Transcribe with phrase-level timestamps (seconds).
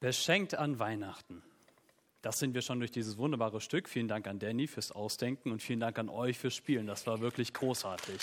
[0.00, 1.42] Beschenkt an Weihnachten.
[2.22, 3.88] Das sind wir schon durch dieses wunderbare Stück.
[3.88, 6.86] Vielen Dank an Danny fürs Ausdenken und vielen Dank an euch fürs Spielen.
[6.86, 8.20] Das war wirklich großartig.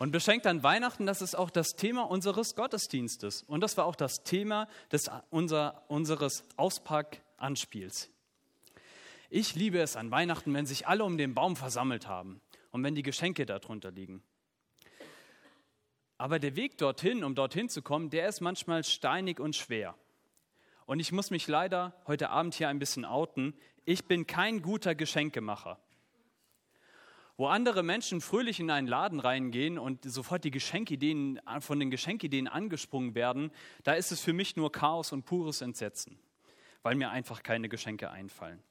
[0.00, 3.44] Und beschenkt an Weihnachten, das ist auch das Thema unseres Gottesdienstes.
[3.44, 8.10] Und das war auch das Thema des, unser, unseres Auspack-Anspiels.
[9.30, 12.40] Ich liebe es an Weihnachten, wenn sich alle um den Baum versammelt haben
[12.72, 14.24] und wenn die Geschenke darunter liegen.
[16.18, 19.94] Aber der Weg dorthin, um dorthin zu kommen, der ist manchmal steinig und schwer.
[20.86, 23.54] Und ich muss mich leider heute Abend hier ein bisschen outen.
[23.84, 25.78] Ich bin kein guter Geschenkemacher.
[27.36, 32.48] Wo andere Menschen fröhlich in einen Laden reingehen und sofort die Geschenkideen, von den Geschenkideen
[32.48, 33.50] angesprungen werden,
[33.84, 36.18] da ist es für mich nur Chaos und pures Entsetzen,
[36.82, 38.62] weil mir einfach keine Geschenke einfallen.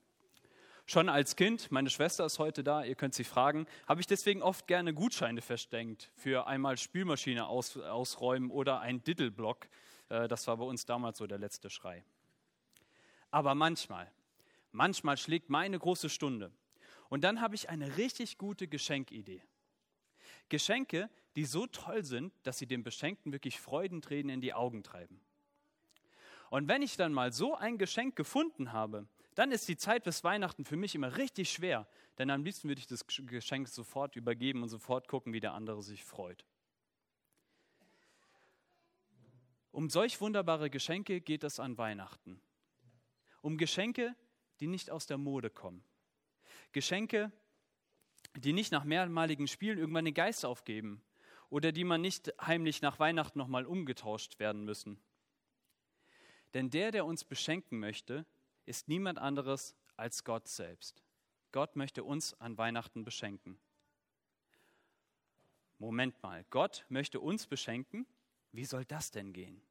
[0.87, 4.43] Schon als Kind, meine Schwester ist heute da, ihr könnt sie fragen, habe ich deswegen
[4.43, 9.67] oft gerne Gutscheine versteckt für einmal Spülmaschine aus, ausräumen oder ein Diddleblock.
[10.09, 12.03] Äh, das war bei uns damals so der letzte Schrei.
[13.31, 14.11] Aber manchmal,
[14.71, 16.51] manchmal schlägt meine große Stunde.
[17.09, 19.41] Und dann habe ich eine richtig gute Geschenkidee.
[20.49, 25.19] Geschenke, die so toll sind, dass sie dem Beschenkten wirklich Freudentränen in die Augen treiben.
[26.51, 30.23] Und wenn ich dann mal so ein Geschenk gefunden habe, dann ist die Zeit bis
[30.23, 34.63] Weihnachten für mich immer richtig schwer, denn am liebsten würde ich das Geschenk sofort übergeben
[34.63, 36.45] und sofort gucken, wie der andere sich freut.
[39.71, 42.39] Um solch wunderbare Geschenke geht es an Weihnachten.
[43.41, 44.15] Um Geschenke,
[44.61, 45.83] die nicht aus der Mode kommen.
[46.71, 47.29] Geschenke,
[48.37, 51.03] die nicht nach mehrmaligen Spielen irgendwann den Geist aufgeben
[51.49, 54.97] oder die man nicht heimlich nach Weihnachten nochmal umgetauscht werden müssen.
[56.53, 58.25] Denn der, der uns beschenken möchte,
[58.65, 61.03] ist niemand anderes als Gott selbst.
[61.51, 63.57] Gott möchte uns an Weihnachten beschenken.
[65.77, 68.05] Moment mal, Gott möchte uns beschenken?
[68.51, 69.61] Wie soll das denn gehen?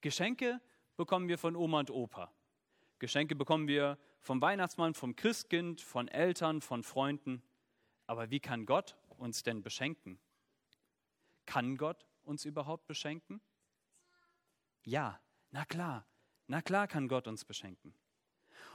[0.00, 0.60] Geschenke
[0.96, 2.32] bekommen wir von Oma und Opa.
[2.98, 7.42] Geschenke bekommen wir vom Weihnachtsmann, vom Christkind, von Eltern, von Freunden.
[8.06, 10.18] Aber wie kann Gott uns denn beschenken?
[11.44, 13.40] Kann Gott uns überhaupt beschenken?
[14.84, 15.20] Ja,
[15.50, 16.06] na klar,
[16.46, 17.94] na klar kann Gott uns beschenken.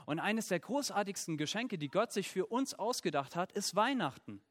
[0.04, 4.42] Und eines der großartigsten Geschenke, die Gott sich für uns ausgedacht hat, ist Weihnachten.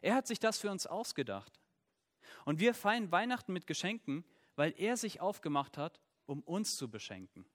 [0.00, 1.58] Er hat sich das für uns ausgedacht.
[2.44, 7.46] Und wir feiern Weihnachten mit Geschenken, weil er sich aufgemacht hat, um uns zu beschenken.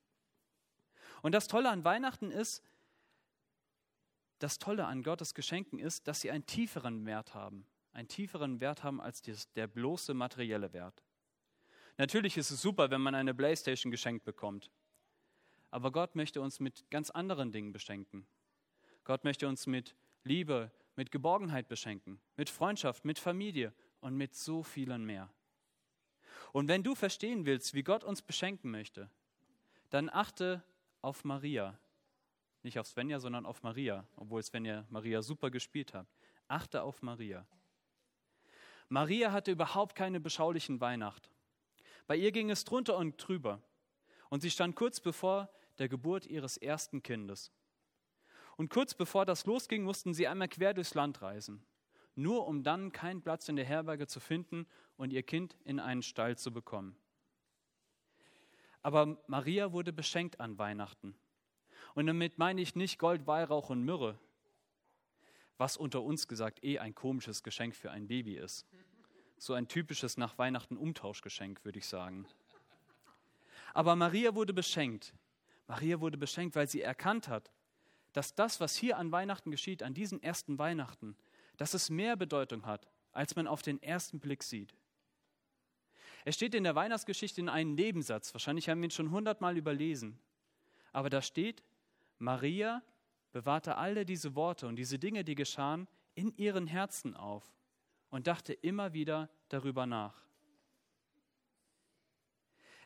[1.22, 2.64] Und das Tolle an Weihnachten ist,
[4.40, 7.66] das Tolle an Gottes Geschenken ist, dass sie einen tieferen Wert haben.
[7.91, 9.22] Einen tieferen Wert haben als
[9.56, 11.03] der bloße materielle Wert.
[12.00, 14.72] Natürlich ist es super, wenn man eine Playstation geschenkt bekommt.
[15.70, 18.26] Aber Gott möchte uns mit ganz anderen Dingen beschenken.
[19.04, 24.64] Gott möchte uns mit Liebe, mit Geborgenheit beschenken, mit Freundschaft, mit Familie und mit so
[24.64, 25.30] vielen mehr.
[26.54, 29.12] Und wenn du verstehen willst, wie Gott uns beschenken möchte,
[29.90, 30.64] dann achte
[31.02, 31.78] auf Maria.
[32.64, 36.08] Nicht auf Svenja, sondern auf Maria, obwohl Svenja Maria super gespielt hat.
[36.48, 37.46] Achte auf Maria.
[38.88, 41.30] Maria hatte überhaupt keine beschaulichen Weihnacht.
[42.09, 43.62] Bei ihr ging es drunter und drüber.
[44.30, 45.47] Und sie stand kurz bevor
[45.78, 47.52] der Geburt ihres ersten Kindes.
[48.58, 51.64] Und kurz bevor das losging, mussten sie einmal quer durchs Land reisen,
[52.16, 54.66] nur um dann keinen Platz in der Herberge zu finden
[54.97, 56.97] und ihr Kind in einen Stall zu bekommen.
[58.81, 61.16] Aber Maria wurde beschenkt an Weihnachten.
[61.94, 64.18] Und damit meine ich nicht Gold, Weihrauch und Myrrhe,
[65.59, 68.66] was unter uns gesagt eh ein komisches Geschenk für ein Baby ist
[69.40, 72.28] so ein typisches nach Weihnachten Umtauschgeschenk, würde ich sagen.
[73.74, 75.14] Aber Maria wurde beschenkt.
[75.68, 77.52] Maria wurde beschenkt, weil sie erkannt hat,
[78.14, 81.16] dass das, was hier an Weihnachten geschieht, an diesen ersten Weihnachten,
[81.58, 84.76] dass es mehr Bedeutung hat, als man auf den ersten Blick sieht.
[86.26, 90.20] Es steht in der Weihnachtsgeschichte in einem Nebensatz, wahrscheinlich haben wir ihn schon hundertmal überlesen,
[90.92, 91.64] aber da steht,
[92.18, 92.84] Maria
[93.32, 97.53] bewahrte alle diese Worte und diese Dinge, die geschahen, in ihren Herzen auf
[98.09, 100.26] und dachte immer wieder darüber nach.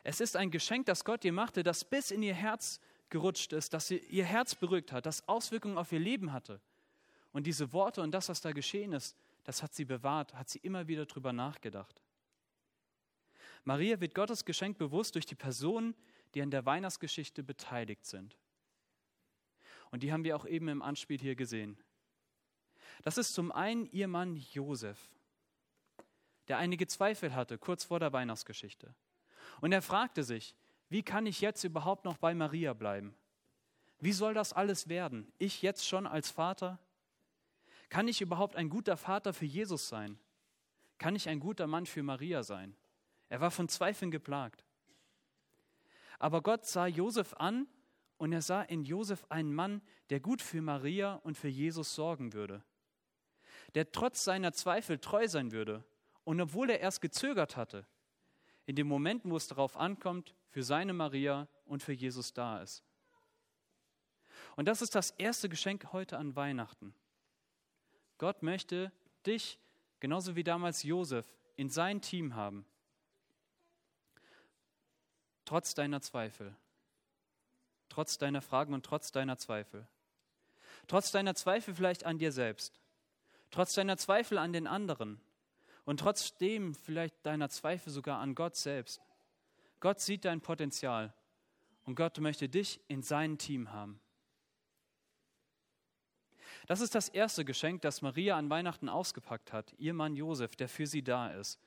[0.02, 3.72] Es ist ein Geschenk, das Gott ihr machte, das bis in ihr Herz gerutscht ist,
[3.72, 6.60] das ihr Herz berührt hat, das Auswirkungen auf ihr Leben hatte.
[7.32, 10.58] Und diese Worte und das, was da geschehen ist, das hat sie bewahrt, hat sie
[10.58, 12.02] immer wieder darüber nachgedacht.
[13.64, 15.94] Maria wird Gottes Geschenk bewusst durch die Personen,
[16.34, 18.36] die an der Weihnachtsgeschichte beteiligt sind.
[19.90, 21.78] Und die haben wir auch eben im Anspiel hier gesehen.
[23.02, 24.98] Das ist zum einen ihr Mann Josef,
[26.48, 28.94] der einige Zweifel hatte kurz vor der Weihnachtsgeschichte.
[29.60, 30.54] Und er fragte sich,
[30.88, 33.14] wie kann ich jetzt überhaupt noch bei Maria bleiben?
[34.00, 35.32] Wie soll das alles werden?
[35.38, 36.78] Ich jetzt schon als Vater?
[37.88, 40.18] Kann ich überhaupt ein guter Vater für Jesus sein?
[40.98, 42.74] kann ich ein guter Mann für Maria sein?
[43.28, 44.64] Er war von Zweifeln geplagt.
[46.18, 47.66] Aber Gott sah Josef an
[48.16, 52.32] und er sah in Josef einen Mann, der gut für Maria und für Jesus sorgen
[52.32, 52.62] würde,
[53.74, 55.84] der trotz seiner Zweifel treu sein würde
[56.24, 57.86] und obwohl er erst gezögert hatte,
[58.66, 62.82] in den Momenten, wo es darauf ankommt, für seine Maria und für Jesus da ist.
[64.56, 66.94] Und das ist das erste Geschenk heute an Weihnachten.
[68.18, 68.92] Gott möchte
[69.26, 69.58] dich,
[70.00, 71.26] genauso wie damals Josef,
[71.56, 72.64] in sein Team haben.
[75.44, 76.54] Trotz deiner Zweifel.
[77.88, 79.86] Trotz deiner Fragen und trotz deiner Zweifel.
[80.86, 82.80] Trotz deiner Zweifel vielleicht an dir selbst.
[83.50, 85.20] Trotz deiner Zweifel an den anderen.
[85.84, 89.00] Und trotzdem vielleicht deiner Zweifel sogar an Gott selbst.
[89.80, 91.12] Gott sieht dein Potenzial
[91.84, 94.00] und Gott möchte dich in sein Team haben.
[96.66, 100.68] Das ist das erste Geschenk, das Maria an Weihnachten ausgepackt hat, ihr Mann Josef, der
[100.68, 101.60] für sie da ist.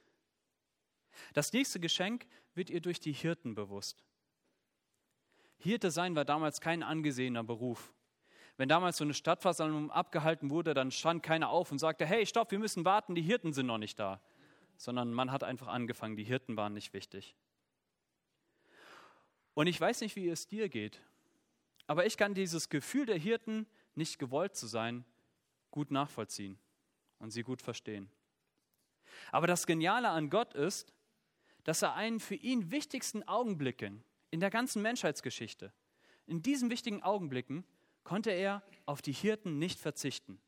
[1.33, 2.25] Das nächste Geschenk
[2.55, 4.03] wird ihr durch die Hirten bewusst.
[5.57, 7.93] Hirte sein war damals kein angesehener Beruf.
[8.57, 12.51] Wenn damals so eine Stadtversammlung abgehalten wurde, dann stand keiner auf und sagte, hey, stopp,
[12.51, 14.19] wir müssen warten, die Hirten sind noch nicht da.
[14.77, 17.35] Sondern man hat einfach angefangen, die Hirten waren nicht wichtig.
[19.53, 21.01] Und ich weiß nicht, wie es dir geht,
[21.87, 23.65] aber ich kann dieses Gefühl der Hirten,
[23.95, 25.03] nicht gewollt zu sein,
[25.71, 26.59] gut nachvollziehen
[27.17, 28.11] und sie gut verstehen.
[29.31, 30.93] Aber das Geniale an Gott ist,
[31.63, 35.73] dass er einen für ihn wichtigsten Augenblicken in der ganzen Menschheitsgeschichte,
[36.27, 37.63] in diesen wichtigen Augenblicken,
[38.07, 40.39] konnte er auf die Hirten nicht verzichten.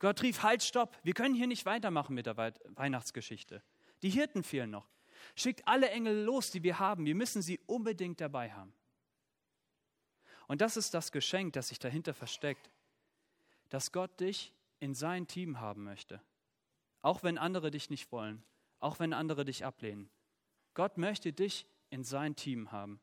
[0.00, 3.62] Gott rief, halt, stopp, wir können hier nicht weitermachen mit der Weihnachtsgeschichte.
[4.02, 4.90] Die Hirten fehlen noch.
[5.36, 8.74] Schickt alle Engel los, die wir haben, wir müssen sie unbedingt dabei haben.
[10.48, 12.68] Und das ist das Geschenk, das sich dahinter versteckt,
[13.68, 16.20] dass Gott dich in sein Team haben möchte.
[17.00, 18.42] Auch wenn andere dich nicht wollen,
[18.80, 20.10] auch wenn andere dich ablehnen.
[20.74, 23.00] Gott möchte dich in sein Team haben.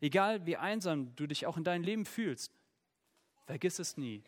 [0.00, 2.52] Egal wie einsam du dich auch in deinem Leben fühlst,
[3.46, 4.22] vergiss es nie.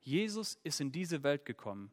[0.00, 1.92] Jesus ist in diese Welt gekommen,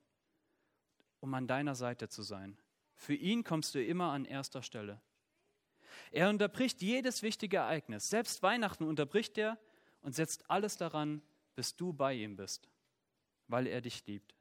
[1.19, 2.57] um an deiner Seite zu sein.
[2.95, 5.01] Für ihn kommst du immer an erster Stelle.
[6.11, 8.09] Er unterbricht jedes wichtige Ereignis.
[8.09, 9.57] Selbst Weihnachten unterbricht er
[10.01, 11.21] und setzt alles daran,
[11.55, 12.69] bis du bei ihm bist,
[13.47, 14.33] weil er dich liebt.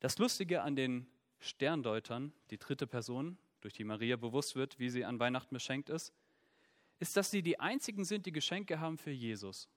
[0.00, 1.06] Das Lustige an den
[1.40, 6.12] Sterndeutern, die dritte Person, durch die Maria bewusst wird, wie sie an Weihnachten beschenkt ist,
[6.98, 9.68] ist, dass sie die einzigen sind, die Geschenke haben für Jesus.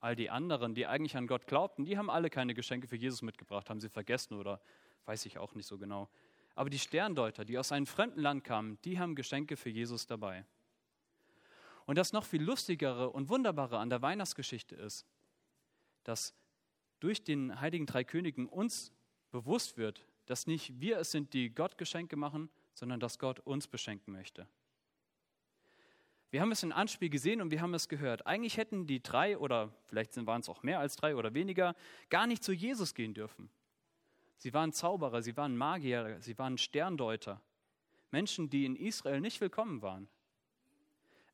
[0.00, 3.22] All die anderen, die eigentlich an Gott glaubten, die haben alle keine Geschenke für Jesus
[3.22, 4.60] mitgebracht, haben sie vergessen oder
[5.04, 6.08] weiß ich auch nicht so genau.
[6.54, 10.44] Aber die Sterndeuter, die aus einem fremden Land kamen, die haben Geschenke für Jesus dabei.
[11.86, 15.06] Und das noch viel lustigere und wunderbare an der Weihnachtsgeschichte ist,
[16.04, 16.34] dass
[17.00, 18.92] durch den heiligen drei Königen uns
[19.30, 23.68] bewusst wird, dass nicht wir es sind, die Gott Geschenke machen, sondern dass Gott uns
[23.68, 24.48] beschenken möchte.
[26.30, 28.26] Wir haben es in Anspiel gesehen und wir haben es gehört.
[28.26, 31.76] Eigentlich hätten die drei oder vielleicht waren es auch mehr als drei oder weniger
[32.08, 33.50] gar nicht zu Jesus gehen dürfen.
[34.38, 37.42] Sie waren Zauberer, sie waren Magier, sie waren Sterndeuter.
[38.10, 40.08] Menschen, die in Israel nicht willkommen waren.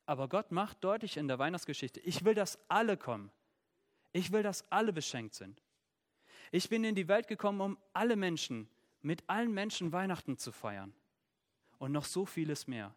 [0.05, 3.31] Aber Gott macht deutlich in der Weihnachtsgeschichte, ich will, dass alle kommen.
[4.11, 5.63] Ich will, dass alle beschenkt sind.
[6.51, 8.67] Ich bin in die Welt gekommen, um alle Menschen,
[9.01, 10.93] mit allen Menschen Weihnachten zu feiern.
[11.77, 12.93] Und noch so vieles mehr.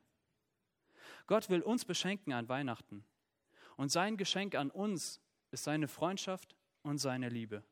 [1.26, 3.04] Gott will uns beschenken an Weihnachten.
[3.76, 7.62] Und sein Geschenk an uns ist seine Freundschaft und seine Liebe.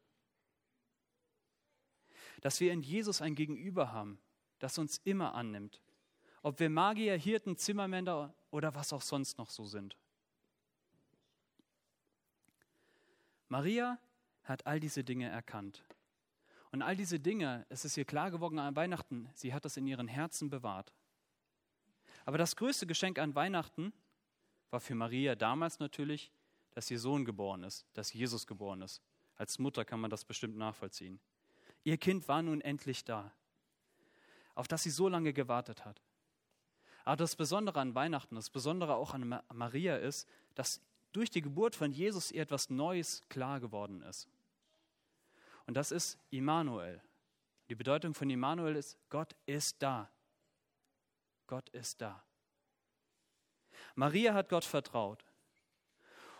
[2.41, 4.21] Dass wir in Jesus ein Gegenüber haben,
[4.61, 5.81] das uns immer annimmt.
[6.43, 9.97] Ob wir Magier, Hirten, Zimmermänner oder was auch sonst noch so sind.
[13.49, 13.99] Maria
[14.45, 15.83] hat all diese Dinge erkannt.
[16.73, 19.87] Und all diese Dinge, es ist ihr klar geworden an Weihnachten, sie hat das in
[19.87, 20.93] ihren Herzen bewahrt.
[22.25, 23.93] Aber das größte Geschenk an Weihnachten
[24.71, 26.31] war für Maria damals natürlich,
[26.73, 29.03] dass ihr Sohn geboren ist, dass Jesus geboren ist.
[29.37, 31.19] Als Mutter kann man das bestimmt nachvollziehen.
[31.83, 33.33] Ihr Kind war nun endlich da,
[34.55, 36.03] auf das sie so lange gewartet hat.
[37.05, 40.81] Aber das Besondere an Weihnachten, das Besondere auch an Maria ist, dass
[41.13, 44.29] durch die Geburt von Jesus ihr etwas Neues klar geworden ist.
[45.67, 47.01] Und das ist Immanuel.
[47.69, 50.11] Die Bedeutung von Immanuel ist, Gott ist da.
[51.47, 52.23] Gott ist da.
[53.95, 55.25] Maria hat Gott vertraut.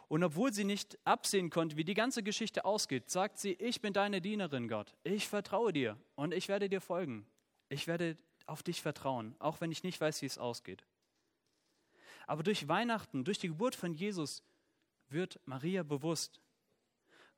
[0.09, 3.93] Und obwohl sie nicht absehen konnte, wie die ganze Geschichte ausgeht, sagt sie, ich bin
[3.93, 4.93] deine Dienerin, Gott.
[5.05, 7.27] Ich vertraue dir und ich werde dir folgen.
[7.69, 10.85] Ich werde auf dich vertrauen, auch wenn ich nicht weiß, wie es ausgeht.
[12.27, 14.43] Aber durch Weihnachten, durch die Geburt von Jesus,
[15.09, 16.41] wird Maria bewusst,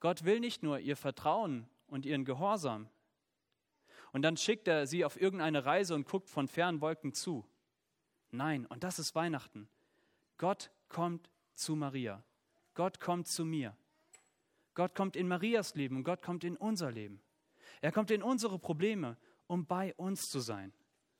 [0.02, 2.88] Gott will nicht nur ihr Vertrauen und ihren Gehorsam.
[4.10, 7.46] Und dann schickt er sie auf irgendeine Reise und guckt von fernen Wolken zu.
[8.32, 9.68] Nein, und das ist Weihnachten.
[10.38, 12.24] Gott kommt zu Maria.
[12.74, 13.76] Gott kommt zu mir.
[14.74, 17.22] Gott kommt in Marias Leben und Gott kommt in unser Leben.
[17.80, 19.16] Er kommt in unsere Probleme,
[19.46, 20.72] um bei uns zu sein,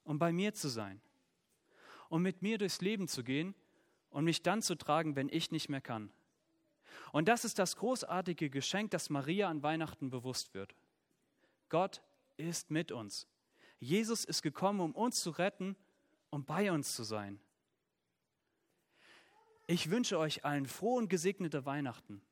[0.03, 1.01] um bei mir zu sein,
[2.09, 3.55] um mit mir durchs Leben zu gehen
[4.11, 6.13] und mich dann zu tragen, wenn ich nicht mehr kann.
[7.13, 10.75] Und das ist das großartige Geschenk, das Maria an Weihnachten bewusst wird.
[11.69, 12.03] Gott
[12.37, 13.29] ist mit uns.
[13.79, 15.77] Jesus ist gekommen, um uns zu retten,
[16.31, 17.39] um bei uns zu sein.
[19.67, 22.23] Ich wünsche euch allen frohe und gesegnete Weihnachten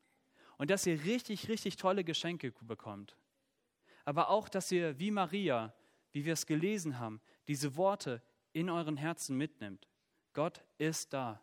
[0.56, 3.16] und dass ihr richtig, richtig tolle Geschenke bekommt.
[4.04, 5.74] Aber auch, dass ihr wie Maria,
[6.12, 8.22] wie wir es gelesen haben, diese Worte
[8.52, 9.88] in euren Herzen mitnimmt.
[10.32, 11.42] Gott ist da.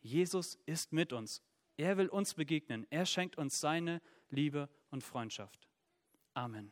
[0.00, 1.42] Jesus ist mit uns.
[1.82, 2.86] Er will uns begegnen.
[2.90, 5.68] Er schenkt uns seine Liebe und Freundschaft.
[6.32, 6.70] Amen.